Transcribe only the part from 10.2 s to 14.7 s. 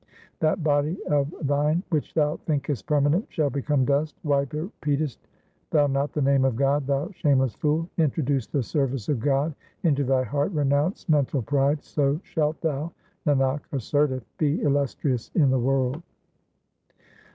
heart; renounce mental pride, so shalt thou, Nanak asserteth, be